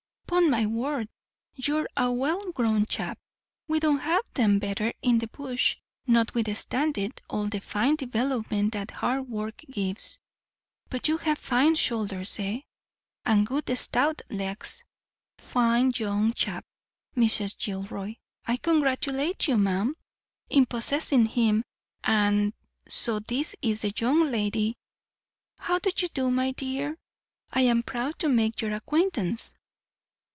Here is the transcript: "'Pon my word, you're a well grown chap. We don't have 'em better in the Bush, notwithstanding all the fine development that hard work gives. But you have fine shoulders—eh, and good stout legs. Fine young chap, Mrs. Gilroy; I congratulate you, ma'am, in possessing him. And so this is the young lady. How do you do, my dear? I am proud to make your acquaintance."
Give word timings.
"'Pon 0.31 0.49
my 0.49 0.65
word, 0.65 1.09
you're 1.55 1.87
a 1.97 2.09
well 2.09 2.53
grown 2.53 2.85
chap. 2.85 3.19
We 3.67 3.81
don't 3.81 3.99
have 3.99 4.23
'em 4.37 4.59
better 4.59 4.93
in 5.01 5.17
the 5.19 5.27
Bush, 5.27 5.75
notwithstanding 6.07 7.11
all 7.29 7.47
the 7.47 7.59
fine 7.59 7.97
development 7.97 8.71
that 8.71 8.91
hard 8.91 9.27
work 9.27 9.57
gives. 9.69 10.21
But 10.89 11.09
you 11.09 11.17
have 11.17 11.37
fine 11.37 11.75
shoulders—eh, 11.75 12.61
and 13.25 13.45
good 13.45 13.77
stout 13.77 14.21
legs. 14.29 14.85
Fine 15.37 15.91
young 15.97 16.31
chap, 16.33 16.63
Mrs. 17.17 17.57
Gilroy; 17.59 18.15
I 18.45 18.55
congratulate 18.55 19.49
you, 19.49 19.57
ma'am, 19.57 19.95
in 20.49 20.65
possessing 20.65 21.25
him. 21.25 21.65
And 22.05 22.53
so 22.87 23.19
this 23.19 23.57
is 23.61 23.81
the 23.81 23.91
young 23.99 24.31
lady. 24.31 24.77
How 25.57 25.77
do 25.79 25.91
you 25.97 26.07
do, 26.07 26.31
my 26.31 26.51
dear? 26.51 26.97
I 27.51 27.61
am 27.61 27.83
proud 27.83 28.17
to 28.19 28.29
make 28.29 28.61
your 28.61 28.71
acquaintance." 28.73 29.53